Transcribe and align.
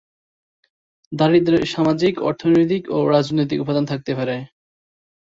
দারিদ্র্যের 1.11 1.65
সামাজিক, 1.67 2.13
অর্থনৈতিক 2.21 2.83
ও 2.89 3.09
রাজনৈতিক 3.09 3.57
উপাদান 3.61 3.85
থাকতে 3.85 4.11
পারে। 4.15 4.35